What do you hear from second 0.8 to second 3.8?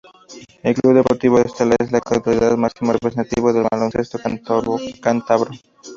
Deportivo Estela es en la actualidad el máximo representativo del